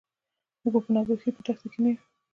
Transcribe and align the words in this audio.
موږ 0.61 0.71
به 0.75 0.79
د 0.83 0.87
ناپوهۍ 0.93 1.29
په 1.35 1.41
دښته 1.45 1.67
کې 1.71 1.79
نه 1.83 1.89
یو. 1.93 2.01